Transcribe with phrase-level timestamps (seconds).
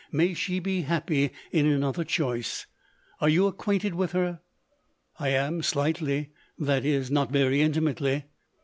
[0.11, 2.65] May she be happy in another choice!
[3.19, 4.39] Are you acquainted with her
[5.19, 8.25] ?""I am, slightly— that is, not very intimately